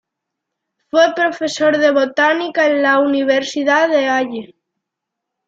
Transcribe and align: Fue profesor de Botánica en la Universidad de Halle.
Fue 0.89 1.13
profesor 1.15 1.77
de 1.77 1.91
Botánica 1.91 2.65
en 2.67 2.81
la 2.81 2.97
Universidad 2.97 3.87
de 3.87 4.07
Halle. 4.09 4.55